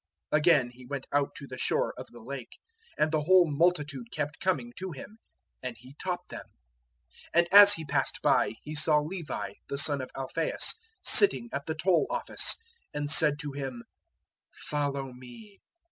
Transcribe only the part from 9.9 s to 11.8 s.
of Alphaeus sitting at the